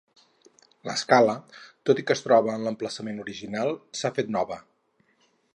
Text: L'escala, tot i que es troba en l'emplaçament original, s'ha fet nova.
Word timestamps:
L'escala, 0.89 1.35
tot 1.89 2.01
i 2.03 2.07
que 2.07 2.17
es 2.17 2.25
troba 2.29 2.55
en 2.55 2.67
l'emplaçament 2.71 3.23
original, 3.27 3.73
s'ha 4.01 4.13
fet 4.21 4.37
nova. 4.41 4.63